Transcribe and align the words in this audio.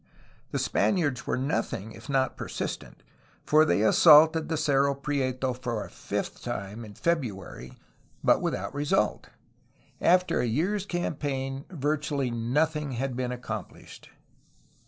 The 0.49 0.57
Spaniards 0.57 1.27
were 1.27 1.37
nothing 1.37 1.91
if 1.91 2.09
not 2.09 2.35
persistent, 2.35 3.03
for 3.43 3.65
they 3.65 3.83
assaulted 3.83 4.49
the 4.49 4.57
Cerro 4.57 4.95
Prieto 4.95 5.53
for 5.53 5.83
the 5.83 5.89
fifth 5.93 6.41
time, 6.41 6.83
in 6.83 6.95
February, 6.95 7.73
but 8.23 8.41
without 8.41 8.73
result. 8.73 9.29
After 10.01 10.39
a 10.41 10.47
year's 10.47 10.87
campaign 10.87 11.65
virtually 11.69 12.31
nothing 12.31 12.93
had 12.93 13.15
been 13.15 13.31
accomplished. 13.31 14.09